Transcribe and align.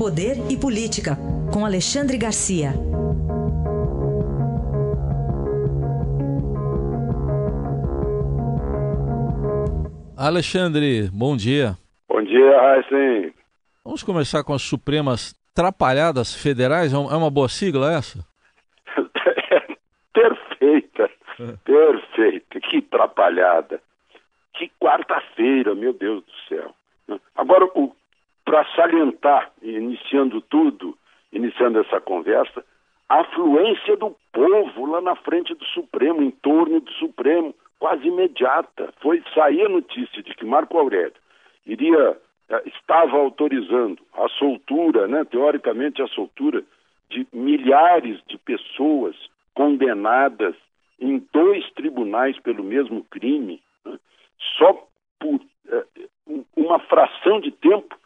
Poder 0.00 0.50
e 0.50 0.56
Política, 0.56 1.14
com 1.52 1.62
Alexandre 1.62 2.16
Garcia. 2.16 2.70
Alexandre, 10.16 11.10
bom 11.12 11.36
dia. 11.36 11.76
Bom 12.08 12.22
dia, 12.22 12.60
Raíssen. 12.62 13.34
Vamos 13.84 14.02
começar 14.02 14.42
com 14.42 14.54
as 14.54 14.62
Supremas 14.62 15.34
Trapalhadas 15.54 16.34
Federais? 16.34 16.94
É 16.94 16.96
uma 16.96 17.30
boa 17.30 17.50
sigla 17.50 17.92
essa? 17.92 18.26
Perfeita, 20.14 21.10
perfeita. 21.62 22.58
Que 22.58 22.80
trapalhada. 22.80 23.82
Que 24.54 24.72
quarta-feira, 24.80 25.74
meu 25.74 25.92
Deus 25.92 26.24
do 26.24 26.32
céu. 26.48 26.74
Agora, 27.36 27.66
para 27.66 27.99
salientar, 28.90 29.52
iniciando 29.62 30.40
tudo, 30.42 30.96
iniciando 31.32 31.78
essa 31.80 32.00
conversa, 32.00 32.64
a 33.08 33.20
afluência 33.20 33.96
do 33.96 34.14
povo 34.32 34.86
lá 34.86 35.00
na 35.00 35.16
frente 35.16 35.54
do 35.54 35.64
Supremo, 35.66 36.22
em 36.22 36.30
torno 36.30 36.80
do 36.80 36.90
Supremo, 36.92 37.54
quase 37.78 38.06
imediata. 38.06 38.92
Foi 39.00 39.22
sair 39.34 39.66
a 39.66 39.68
notícia 39.68 40.22
de 40.22 40.34
que 40.34 40.44
Marco 40.44 40.76
Aurélio 40.78 41.12
iria 41.66 42.16
eh, 42.48 42.62
estava 42.66 43.16
autorizando 43.16 43.98
a 44.14 44.28
soltura, 44.28 45.06
né, 45.06 45.24
teoricamente 45.24 46.02
a 46.02 46.08
soltura 46.08 46.62
de 47.08 47.26
milhares 47.32 48.20
de 48.28 48.38
pessoas 48.38 49.16
condenadas 49.54 50.54
em 51.00 51.26
dois 51.32 51.68
tribunais 51.72 52.38
pelo 52.40 52.62
mesmo 52.62 53.04
crime, 53.04 53.60
né, 53.84 53.98
só 54.56 54.86
por 55.18 55.40
é, 55.68 55.84
uma 56.56 56.78
fração 56.78 57.40
de 57.40 57.50
tempo 57.50 57.99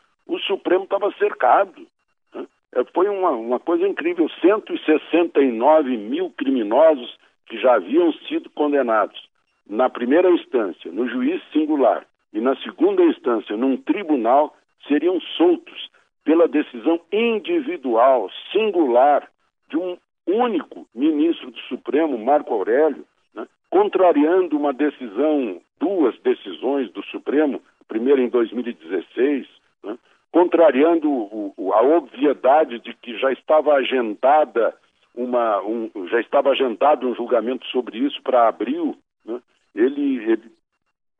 Supremo 0.46 0.84
estava 0.84 1.12
cercado. 1.12 1.86
Né. 2.34 2.46
Foi 2.92 3.08
uma, 3.08 3.30
uma 3.30 3.60
coisa 3.60 3.86
incrível: 3.86 4.28
169 4.40 5.96
mil 5.96 6.30
criminosos 6.30 7.16
que 7.46 7.58
já 7.58 7.74
haviam 7.74 8.12
sido 8.28 8.48
condenados 8.50 9.28
na 9.68 9.88
primeira 9.88 10.30
instância, 10.30 10.90
no 10.90 11.08
juiz 11.08 11.42
singular, 11.52 12.06
e 12.32 12.40
na 12.40 12.56
segunda 12.56 13.02
instância, 13.02 13.56
num 13.56 13.76
tribunal, 13.76 14.54
seriam 14.86 15.20
soltos 15.36 15.90
pela 16.24 16.48
decisão 16.48 17.00
individual, 17.12 18.30
singular, 18.52 19.28
de 19.68 19.76
um 19.76 19.96
único 20.26 20.86
ministro 20.94 21.50
do 21.50 21.58
Supremo, 21.60 22.18
Marco 22.18 22.52
Aurélio, 22.52 23.04
né, 23.34 23.46
contrariando 23.70 24.56
uma 24.56 24.72
decisão, 24.72 25.60
duas 25.78 26.18
decisões 26.20 26.90
do 26.92 27.02
Supremo, 27.04 27.60
primeira 27.86 28.20
em 28.20 28.28
2016, 28.28 29.46
né, 29.82 29.98
contrariando 30.34 31.08
o, 31.08 31.54
o, 31.56 31.72
a 31.72 31.80
obviedade 31.80 32.80
de 32.80 32.92
que 32.94 33.16
já 33.18 33.30
estava 33.32 33.74
agendada 33.74 34.74
uma, 35.14 35.62
um, 35.62 35.90
já 36.08 36.20
estava 36.20 36.50
agendado 36.50 37.08
um 37.08 37.14
julgamento 37.14 37.64
sobre 37.66 37.98
isso 37.98 38.20
para 38.22 38.48
abril, 38.48 38.96
né, 39.24 39.40
ele, 39.74 40.16
ele, 40.24 40.52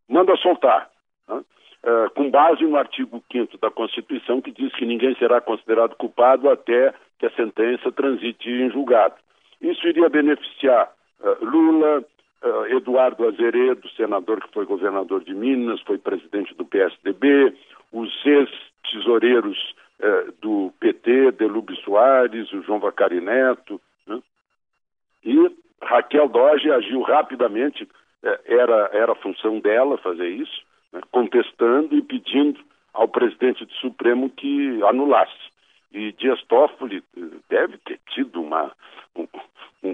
manda 0.09 0.37
soltar, 0.37 0.91
né, 1.29 1.37
uh, 1.37 2.11
com 2.15 2.29
base 2.29 2.65
no 2.65 2.77
artigo 2.77 3.23
5 3.31 3.57
da 3.59 3.71
Constituição, 3.71 4.43
que 4.43 4.51
diz 4.51 4.75
que 4.75 4.85
ninguém 4.85 5.15
será 5.17 5.41
considerado 5.41 5.95
culpado 5.95 6.51
até 6.51 6.93
que 7.19 7.27
a 7.27 7.31
sentença 7.31 7.93
transite 7.93 8.51
em 8.51 8.71
julgado. 8.71 9.15
Isso 9.61 9.87
iria 9.87 10.09
beneficiar 10.09 10.91
uh, 11.21 11.45
Lula, 11.45 12.05
uh, 12.43 12.67
Eduardo 12.67 13.29
Azeredo, 13.29 13.89
senador 13.91 14.41
que 14.41 14.53
foi 14.53 14.67
governador 14.67 15.23
de 15.23 15.33
Minas, 15.33 15.81
foi 15.83 15.99
presidente 15.99 16.53
do 16.55 16.65
PSDB, 16.65 17.55
os 17.93 18.27
ex-tesoureiros 18.27 19.75
do 20.43 20.73
PT, 20.81 21.24
Delube 21.35 21.77
Soares, 21.83 22.53
o 22.53 22.63
João 22.63 22.81
Vacari 22.81 23.21
Neto, 23.21 23.81
né? 24.07 24.21
e 25.25 25.51
Raquel 25.83 26.29
Doge 26.29 26.71
agiu 26.71 27.03
rapidamente 27.03 27.89
é, 28.23 28.41
era, 28.47 28.91
era 28.93 29.13
a 29.13 29.17
função 29.17 29.61
dela 29.61 29.99
fazer 29.99 30.29
isso, 30.29 30.63
né, 30.93 31.01
contestando 31.11 31.95
e 31.95 32.01
pedindo 32.01 32.59
ao 32.95 33.07
presidente 33.07 33.65
do 33.65 33.73
Supremo 33.75 34.31
que 34.31 34.83
anulasse. 34.85 35.53
E 35.93 36.13
Dias 36.13 36.43
Toffoli 36.45 37.05
eh, 37.17 37.21
deve 37.49 37.77
ter 37.79 38.01
tido 38.11 38.41
uma, 38.41 38.73
um, 39.15 39.29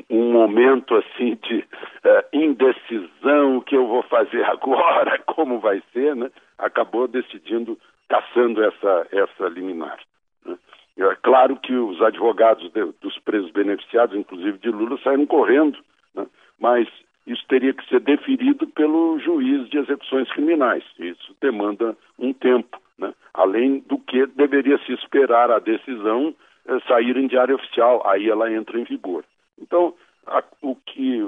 um 0.08 0.32
momento 0.32 0.94
assim 0.94 1.36
de 1.42 1.58
uh, 1.58 2.24
indecisão, 2.32 3.56
o 3.56 3.62
que 3.62 3.76
eu 3.76 3.86
vou 3.86 4.02
fazer 4.04 4.44
agora, 4.48 5.18
como 5.26 5.58
vai 5.58 5.82
ser, 5.92 6.14
né? 6.14 6.30
acabou 6.56 7.08
decidindo, 7.08 7.78
caçando 8.08 8.62
essa, 8.62 9.08
essa 9.12 9.48
liminar. 9.48 9.98
Né? 10.44 10.56
É 11.00 11.16
claro 11.22 11.56
que 11.56 11.74
os 11.74 12.00
advogados 12.02 12.70
de, 12.72 12.84
dos 13.00 13.18
presos 13.20 13.50
beneficiados, 13.50 14.16
inclusive 14.16 14.58
de 14.58 14.70
Lula, 14.70 14.98
saíram 15.02 15.26
correndo, 15.26 15.78
né? 16.14 16.26
mas 16.58 16.88
isso 17.26 17.42
teria 17.48 17.72
que 17.72 17.86
ser 17.88 18.00
deferido 18.00 18.66
pelo 18.66 19.18
juiz 19.18 19.68
de 19.70 19.78
execuções 19.78 20.30
criminais. 20.32 20.84
Isso 20.98 21.34
demanda 21.40 21.96
um 22.18 22.32
tempo, 22.32 22.80
né? 22.98 23.14
além 23.32 23.78
do 23.80 23.98
que 23.98 24.26
deveria 24.26 24.78
se 24.84 24.92
esperar 24.92 25.50
a 25.50 25.58
decisão 25.58 26.34
é, 26.66 26.78
sair 26.80 27.16
em 27.16 27.26
diário 27.26 27.54
oficial, 27.54 28.06
aí 28.06 28.28
ela 28.28 28.52
entra 28.52 28.78
em 28.78 28.84
vigor. 28.84 29.24
Então, 29.58 29.94
a, 30.26 30.42
o, 30.60 30.76
que, 30.76 31.22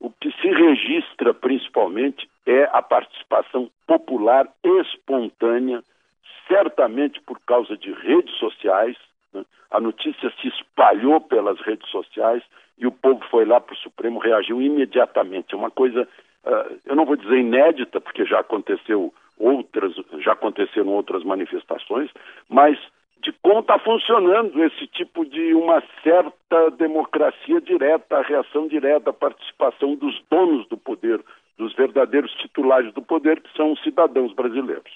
o 0.00 0.10
que 0.10 0.32
se 0.40 0.48
registra 0.48 1.34
principalmente 1.34 2.28
é 2.46 2.64
a 2.72 2.80
participação 2.80 3.70
popular 3.86 4.48
espontânea, 4.64 5.82
certamente 6.46 7.20
por 7.20 7.38
causa 7.40 7.76
de 7.76 7.92
redes 7.92 8.34
sociais. 8.38 8.96
Né? 9.32 9.44
A 9.70 9.80
notícia 9.80 10.32
se 10.40 10.48
espalhou 10.48 11.20
pelas 11.20 11.60
redes 11.60 11.88
sociais 11.90 12.42
e 12.78 12.86
o 12.86 12.92
povo 12.92 13.20
foi 13.30 13.44
lá 13.44 13.60
para 13.60 13.74
o 13.74 13.78
Supremo, 13.78 14.18
reagiu 14.18 14.62
imediatamente. 14.62 15.54
É 15.54 15.56
uma 15.56 15.70
coisa, 15.70 16.08
uh, 16.44 16.78
eu 16.86 16.94
não 16.94 17.04
vou 17.04 17.16
dizer 17.16 17.38
inédita, 17.38 18.00
porque 18.00 18.24
já 18.24 18.40
aconteceu 18.40 19.12
outras, 19.38 19.94
já 20.20 20.32
aconteceram 20.32 20.88
outras 20.88 21.22
manifestações, 21.24 22.10
mas 22.48 22.78
de 23.22 23.32
como 23.42 23.60
está 23.60 23.78
funcionando 23.78 24.62
esse 24.64 24.86
tipo 24.86 25.24
de 25.24 25.54
uma 25.54 25.82
certa 26.02 26.70
democracia 26.70 27.60
direta, 27.60 28.18
a 28.18 28.22
reação 28.22 28.68
direta, 28.68 29.10
a 29.10 29.12
participação 29.12 29.96
dos 29.96 30.20
donos 30.30 30.68
do 30.68 30.76
poder, 30.76 31.20
dos 31.56 31.74
verdadeiros 31.74 32.32
titulares 32.34 32.92
do 32.94 33.02
poder, 33.02 33.40
que 33.40 33.52
são 33.56 33.72
os 33.72 33.82
cidadãos 33.82 34.32
brasileiros. 34.32 34.92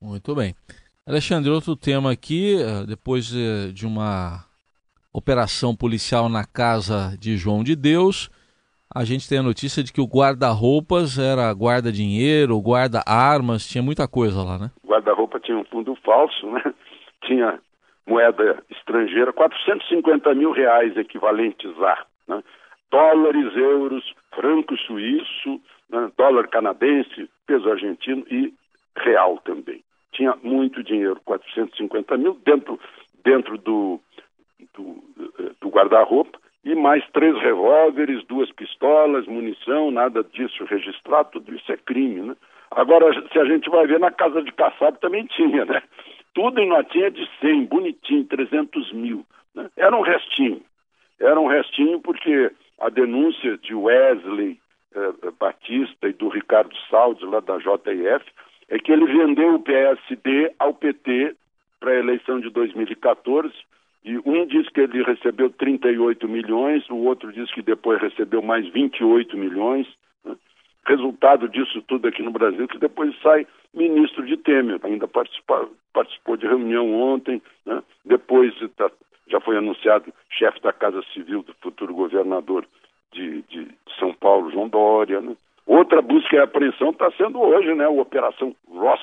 Muito 0.00 0.34
bem. 0.34 0.54
Alexandre, 1.10 1.50
outro 1.50 1.74
tema 1.74 2.12
aqui, 2.12 2.54
eh, 2.54 2.86
depois 2.86 3.34
eh, 3.34 3.72
de 3.72 3.84
uma 3.84 4.44
operação 5.12 5.74
policial 5.74 6.28
na 6.28 6.44
casa 6.46 7.18
de 7.18 7.36
João 7.36 7.64
de 7.64 7.74
Deus. 7.74 8.30
A 8.94 9.04
gente 9.04 9.28
tem 9.28 9.38
a 9.38 9.42
notícia 9.42 9.82
de 9.82 9.92
que 9.92 10.00
o 10.00 10.06
guarda-roupas 10.06 11.18
era 11.18 11.50
guarda-dinheiro, 11.50 12.56
guarda-armas, 12.60 13.66
tinha 13.66 13.82
muita 13.82 14.06
coisa 14.06 14.44
lá, 14.44 14.56
né? 14.56 14.70
Guarda-roupa 14.86 15.40
tinha 15.40 15.58
um 15.58 15.64
fundo 15.64 15.96
falso, 15.96 16.48
né? 16.52 16.62
Tinha 17.26 17.58
moeda 18.06 18.62
estrangeira, 18.70 19.32
450 19.32 20.32
mil 20.34 20.52
reais 20.52 20.96
equivalentes 20.96 21.70
a 21.82 22.06
né? 22.28 22.42
dólares, 22.88 23.56
euros, 23.56 24.04
franco 24.32 24.76
suíço, 24.78 25.60
né? 25.90 26.08
dólar 26.16 26.46
canadense, 26.46 27.28
peso 27.48 27.68
argentino 27.68 28.24
e 28.30 28.54
real 28.96 29.38
também. 29.44 29.82
Tinha 30.20 30.36
muito 30.42 30.82
dinheiro, 30.82 31.18
450 31.24 32.18
mil, 32.18 32.38
dentro, 32.44 32.78
dentro 33.24 33.56
do, 33.56 33.98
do, 34.74 35.02
do 35.58 35.68
guarda-roupa 35.70 36.38
e 36.62 36.74
mais 36.74 37.02
três 37.12 37.34
revólveres, 37.40 38.22
duas 38.26 38.52
pistolas, 38.52 39.26
munição, 39.26 39.90
nada 39.90 40.22
disso 40.22 40.62
registrado, 40.66 41.30
tudo 41.30 41.54
isso 41.54 41.72
é 41.72 41.76
crime, 41.78 42.20
né? 42.20 42.36
Agora, 42.70 43.10
se 43.32 43.38
a 43.38 43.46
gente 43.46 43.70
vai 43.70 43.86
ver, 43.86 43.98
na 43.98 44.10
casa 44.10 44.42
de 44.42 44.52
caçado 44.52 44.98
também 44.98 45.24
tinha, 45.24 45.64
né? 45.64 45.82
Tudo 46.34 46.60
em 46.60 46.68
notinha 46.68 47.10
de 47.10 47.26
100, 47.40 47.64
bonitinho, 47.64 48.26
300 48.26 48.92
mil. 48.92 49.24
Né? 49.54 49.70
Era 49.74 49.96
um 49.96 50.02
restinho. 50.02 50.60
Era 51.18 51.40
um 51.40 51.46
restinho 51.46 51.98
porque 51.98 52.50
a 52.78 52.90
denúncia 52.90 53.56
de 53.56 53.74
Wesley 53.74 54.60
eh, 54.94 55.30
Batista 55.40 56.08
e 56.08 56.12
do 56.12 56.28
Ricardo 56.28 56.76
Saldes, 56.90 57.26
lá 57.26 57.40
da 57.40 57.56
JF, 57.56 58.30
é 58.70 58.78
que 58.78 58.92
ele 58.92 59.04
vendeu 59.04 59.54
o 59.56 59.60
PSD 59.60 60.52
ao 60.58 60.72
PT 60.72 61.34
para 61.80 61.90
a 61.90 61.98
eleição 61.98 62.40
de 62.40 62.48
2014 62.50 63.52
e 64.04 64.16
um 64.24 64.46
diz 64.46 64.68
que 64.70 64.80
ele 64.80 65.02
recebeu 65.02 65.50
38 65.50 66.26
milhões, 66.28 66.88
o 66.88 66.96
outro 66.96 67.32
diz 67.32 67.52
que 67.52 67.60
depois 67.60 68.00
recebeu 68.00 68.40
mais 68.40 68.66
28 68.68 69.36
milhões. 69.36 69.86
Né? 70.24 70.36
Resultado 70.86 71.48
disso 71.48 71.82
tudo 71.82 72.08
aqui 72.08 72.22
no 72.22 72.30
Brasil, 72.30 72.66
que 72.66 72.78
depois 72.78 73.14
sai 73.20 73.46
ministro 73.74 74.24
de 74.24 74.36
Temer, 74.36 74.80
ainda 74.82 75.06
participou, 75.06 76.36
de 76.38 76.46
reunião 76.46 76.92
ontem, 76.94 77.42
né? 77.66 77.82
depois 78.04 78.54
tá, 78.76 78.90
já 79.28 79.40
foi 79.40 79.56
anunciado 79.56 80.12
chefe 80.30 80.60
da 80.62 80.72
Casa 80.72 81.02
Civil 81.12 81.42
do 81.42 81.52
futuro 81.54 81.92
governador 81.92 82.64
de, 83.12 83.42
de 83.42 83.68
São 83.98 84.14
Paulo, 84.14 84.50
João 84.50 84.68
Dória. 84.68 85.20
Né? 85.20 85.36
Outra 85.70 86.02
busca 86.02 86.34
e 86.34 86.40
apreensão 86.40 86.90
está 86.90 87.12
sendo 87.12 87.40
hoje, 87.40 87.72
né? 87.76 87.84
A 87.84 87.90
Operação 87.90 88.56
Ross, 88.68 89.00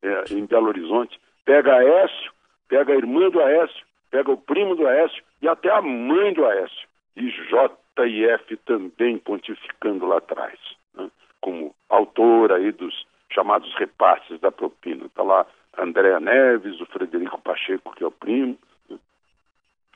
é, 0.00 0.32
em 0.32 0.46
Belo 0.46 0.68
Horizonte. 0.68 1.18
Pega 1.44 1.74
Aécio, 1.74 2.30
pega 2.68 2.92
a 2.92 2.96
irmã 2.96 3.28
do 3.28 3.40
Aécio, 3.40 3.84
pega 4.08 4.30
o 4.30 4.36
primo 4.36 4.76
do 4.76 4.86
Aécio 4.86 5.20
e 5.42 5.48
até 5.48 5.68
a 5.72 5.82
mãe 5.82 6.32
do 6.32 6.46
Aécio. 6.46 6.88
E 7.16 7.28
J 7.28 7.76
e 8.06 8.24
F 8.26 8.56
também 8.58 9.18
pontificando 9.18 10.06
lá 10.06 10.18
atrás, 10.18 10.56
né? 10.94 11.10
como 11.40 11.74
autor 11.88 12.52
aí 12.52 12.70
dos 12.70 13.04
chamados 13.32 13.74
repasses 13.74 14.38
da 14.38 14.52
propina. 14.52 15.06
Está 15.06 15.24
lá 15.24 15.44
Andréa 15.76 16.20
Neves, 16.20 16.80
o 16.80 16.86
Frederico 16.86 17.40
Pacheco, 17.40 17.92
que 17.96 18.04
é 18.04 18.06
o 18.06 18.12
primo, 18.12 18.56
né? 18.88 18.98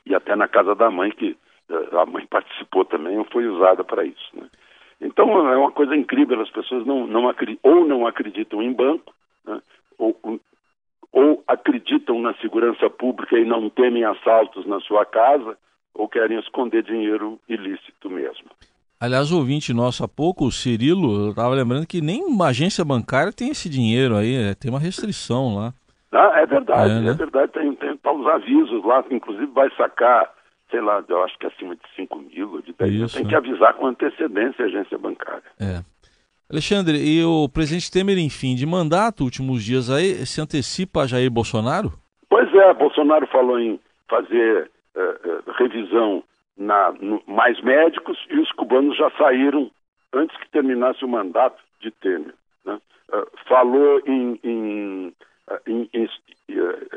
e 0.05 0.13
até 0.13 0.35
na 0.35 0.49
casa 0.49 0.75
da 0.75 0.91
mãe, 0.91 1.11
que 1.11 1.37
eh, 1.69 1.97
a 1.97 2.05
mãe 2.05 2.27
participou 2.27 2.83
também, 2.83 3.23
foi 3.31 3.47
usada 3.47 3.85
para 3.85 4.03
isso. 4.03 4.29
Né? 4.33 4.49
Então 5.03 5.49
é 5.49 5.57
uma 5.57 5.71
coisa 5.71 5.95
incrível, 5.95 6.41
as 6.41 6.49
pessoas 6.49 6.85
não, 6.85 7.05
não 7.05 7.31
ou 7.61 7.85
não 7.85 8.07
acreditam 8.07 8.61
em 8.61 8.71
banco, 8.71 9.13
né? 9.45 9.59
ou, 9.97 10.17
ou 11.11 11.43
acreditam 11.47 12.19
na 12.21 12.33
segurança 12.35 12.89
pública 12.89 13.37
e 13.37 13.45
não 13.45 13.69
temem 13.69 14.05
assaltos 14.05 14.65
na 14.65 14.79
sua 14.79 15.05
casa, 15.05 15.57
ou 15.93 16.07
querem 16.07 16.39
esconder 16.39 16.83
dinheiro 16.83 17.39
ilícito 17.47 18.09
mesmo. 18.09 18.49
Aliás, 18.99 19.31
o 19.31 19.37
ouvinte 19.37 19.73
nosso 19.73 20.03
há 20.03 20.07
pouco, 20.07 20.45
o 20.45 20.51
Cirilo, 20.51 21.25
eu 21.25 21.29
estava 21.31 21.53
lembrando 21.53 21.85
que 21.85 21.99
nem 21.99 22.23
uma 22.23 22.47
agência 22.47 22.85
bancária 22.85 23.33
tem 23.33 23.49
esse 23.49 23.69
dinheiro 23.69 24.15
aí, 24.15 24.33
é, 24.33 24.55
tem 24.55 24.71
uma 24.71 24.79
restrição 24.79 25.55
lá. 25.55 25.73
Ah, 26.11 26.39
é 26.39 26.45
verdade, 26.45 26.91
é, 26.91 26.99
né? 27.01 27.11
é 27.11 27.13
verdade, 27.13 27.51
tem, 27.51 27.75
tem 27.75 27.97
tá 27.97 28.13
os 28.13 28.25
avisos 28.25 28.83
lá, 28.85 29.03
inclusive 29.11 29.47
vai 29.47 29.69
sacar, 29.75 30.31
sei 30.73 30.81
lá, 30.81 31.03
eu 31.07 31.23
acho 31.23 31.37
que 31.37 31.45
acima 31.45 31.75
de 31.75 31.81
5 31.95 32.17
mil 32.17 32.61
de 32.63 32.73
10 32.73 32.91
mil, 32.91 33.07
tem 33.07 33.27
que 33.27 33.35
avisar 33.35 33.75
com 33.75 33.85
antecedência 33.85 34.65
a 34.65 34.67
agência 34.67 34.97
bancária. 34.97 35.43
É. 35.59 35.83
Alexandre, 36.49 36.97
e 36.97 37.23
o 37.23 37.47
presidente 37.47 37.91
Temer, 37.91 38.17
em 38.17 38.29
fim 38.29 38.55
de 38.55 38.65
mandato, 38.65 39.23
últimos 39.23 39.63
dias 39.63 39.91
aí, 39.91 40.25
se 40.25 40.41
antecipa 40.41 41.01
a 41.01 41.07
Jair 41.07 41.29
Bolsonaro? 41.29 41.93
Pois 42.27 42.51
é, 42.55 42.73
Bolsonaro 42.73 43.27
falou 43.27 43.59
em 43.59 43.79
fazer 44.09 44.71
uh, 44.95 45.49
uh, 45.49 45.51
revisão 45.59 46.23
na, 46.57 46.91
no, 46.93 47.21
mais 47.27 47.61
médicos 47.61 48.17
e 48.29 48.39
os 48.39 48.51
cubanos 48.53 48.97
já 48.97 49.11
saíram 49.11 49.69
antes 50.11 50.35
que 50.37 50.49
terminasse 50.49 51.05
o 51.05 51.07
mandato 51.07 51.61
de 51.81 51.91
Temer. 51.91 52.33
Né? 52.65 52.79
Uh, 53.13 53.27
falou 53.47 54.01
em, 54.07 54.39
em, 54.43 55.13
em, 55.67 55.89
em 55.93 56.09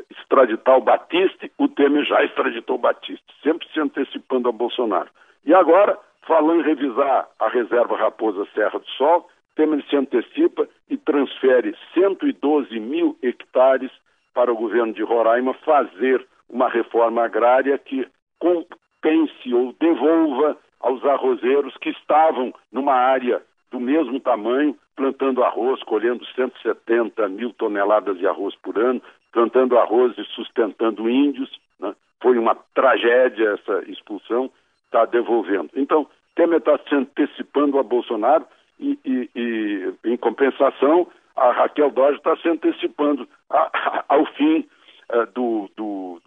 extraditar 0.09 0.77
o 0.77 0.81
Batiste, 0.81 1.51
o 1.57 1.67
Temer 1.67 2.05
já 2.05 2.23
extraditou 2.23 2.75
o 2.75 2.79
Batiste, 2.79 3.25
sempre 3.43 3.67
se 3.71 3.79
antecipando 3.79 4.49
a 4.49 4.51
Bolsonaro. 4.51 5.09
E 5.45 5.53
agora, 5.53 5.97
falando 6.25 6.61
em 6.61 6.63
revisar 6.63 7.27
a 7.39 7.49
reserva 7.49 7.97
Raposa 7.97 8.47
Serra 8.53 8.79
do 8.79 8.87
Sol, 8.91 9.27
Temer 9.55 9.83
se 9.89 9.95
antecipa 9.95 10.67
e 10.89 10.97
transfere 10.97 11.75
112 11.93 12.79
mil 12.79 13.17
hectares 13.21 13.91
para 14.33 14.51
o 14.51 14.55
governo 14.55 14.93
de 14.93 15.03
Roraima 15.03 15.53
fazer 15.65 16.25
uma 16.49 16.69
reforma 16.69 17.23
agrária 17.23 17.77
que 17.77 18.07
compense 18.39 19.53
ou 19.53 19.73
devolva 19.79 20.57
aos 20.79 21.03
arrozeiros 21.03 21.75
que 21.77 21.89
estavam 21.89 22.53
numa 22.71 22.93
área 22.93 23.41
do 23.71 23.79
mesmo 23.79 24.19
tamanho, 24.19 24.77
plantando 24.97 25.43
arroz, 25.43 25.81
colhendo 25.83 26.25
170 26.25 27.29
mil 27.29 27.53
toneladas 27.53 28.17
de 28.17 28.27
arroz 28.27 28.55
por 28.55 28.77
ano, 28.77 29.01
plantando 29.31 29.77
arroz 29.77 30.17
e 30.17 30.23
sustentando 30.35 31.09
índios. 31.09 31.49
Né? 31.79 31.95
Foi 32.19 32.37
uma 32.37 32.55
tragédia 32.73 33.51
essa 33.51 33.89
expulsão, 33.89 34.51
está 34.85 35.05
devolvendo. 35.05 35.69
Então, 35.75 36.07
Temer 36.35 36.57
está 36.57 36.77
se 36.79 36.95
antecipando 36.95 37.79
a 37.79 37.83
Bolsonaro 37.83 38.45
e, 38.79 38.99
e, 39.05 39.29
e, 39.35 39.93
em 40.03 40.17
compensação, 40.17 41.07
a 41.35 41.51
Raquel 41.51 41.91
Dodge 41.91 42.17
está 42.17 42.35
se 42.37 42.49
antecipando 42.49 43.27
a, 43.49 43.69
a, 43.71 44.05
ao 44.09 44.25
fim 44.33 44.67
uh, 45.13 45.25
do, 45.33 45.69
do, 45.77 46.21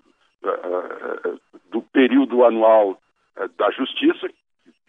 uh, 0.44 1.40
do 1.72 1.82
período 1.82 2.44
anual 2.44 2.96
da 3.56 3.70
Justiça, 3.70 4.28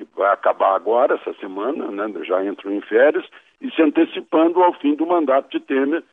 que 0.06 0.16
vai 0.16 0.32
acabar 0.32 0.76
agora, 0.76 1.16
essa 1.16 1.34
semana, 1.40 1.88
né, 1.92 2.12
já 2.24 2.44
entrou 2.44 2.74
em 2.74 2.82
férias, 2.82 3.26
e 3.62 3.70
se 3.72 3.82
antecipando 3.82 4.62
ao 4.62 4.74
fim 4.74 4.96
do 4.96 5.06
mandato 5.06 5.50
de 5.52 5.60
Temer, 5.60 6.04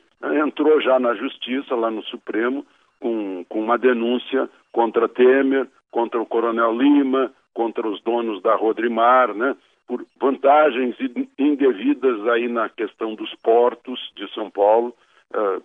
entrou 0.44 0.80
já 0.80 0.98
na 0.98 1.14
Justiça, 1.14 1.74
lá 1.74 1.90
no 1.90 2.02
Supremo, 2.04 2.66
com, 3.00 3.44
com 3.48 3.60
uma 3.60 3.78
denúncia 3.78 4.48
contra 4.72 5.08
Temer, 5.08 5.66
contra 5.90 6.20
o 6.20 6.26
Coronel 6.26 6.76
Lima, 6.76 7.32
contra 7.54 7.86
os 7.88 8.00
donos 8.02 8.42
da 8.42 8.54
Rodrimar, 8.54 9.34
né, 9.34 9.56
por 9.86 10.04
vantagens 10.20 10.94
indevidas 11.38 12.26
aí 12.28 12.46
na 12.46 12.68
questão 12.68 13.14
dos 13.14 13.34
portos 13.36 14.12
de 14.14 14.30
São 14.34 14.50
Paulo, 14.50 14.94
uh, 15.34 15.62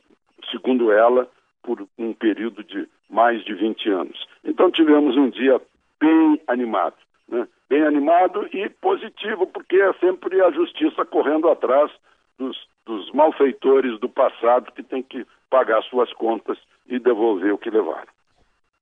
segundo 0.50 0.92
ela, 0.92 1.28
por 1.62 1.86
um 1.98 2.14
período 2.14 2.64
de 2.64 2.88
mais 3.10 3.44
de 3.44 3.54
20 3.54 3.90
anos. 3.90 4.26
Então 4.44 4.72
tivemos 4.72 5.18
um 5.18 5.30
dia 5.30 5.62
bem 6.00 6.40
animado, 6.48 6.96
né? 7.34 7.48
bem 7.70 7.84
animado 7.84 8.48
e 8.54 8.70
positivo, 8.70 9.48
porque 9.48 9.76
é 9.76 9.94
sempre 9.94 10.42
a 10.42 10.52
justiça 10.52 11.04
correndo 11.04 11.50
atrás 11.50 11.92
dos, 12.38 12.56
dos 12.86 13.12
malfeitores 13.12 14.00
do 14.00 14.08
passado 14.08 14.72
que 14.72 14.84
tem 14.84 15.02
que 15.02 15.26
pagar 15.50 15.82
suas 15.84 16.12
contas 16.14 16.58
e 16.88 17.00
devolver 17.00 17.54
o 17.54 17.58
que 17.58 17.70
levaram. 17.70 18.08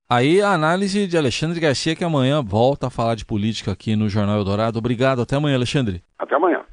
Aí 0.09 0.41
a 0.41 0.51
análise 0.51 1.07
de 1.07 1.17
Alexandre 1.17 1.59
Garcia, 1.59 1.95
que 1.95 2.03
amanhã 2.03 2.43
volta 2.43 2.87
a 2.87 2.89
falar 2.89 3.15
de 3.15 3.25
política 3.25 3.71
aqui 3.71 3.95
no 3.95 4.09
Jornal 4.09 4.37
Eldorado. 4.37 4.77
Obrigado, 4.77 5.21
até 5.21 5.37
amanhã, 5.37 5.55
Alexandre. 5.55 6.03
Até 6.19 6.35
amanhã. 6.35 6.65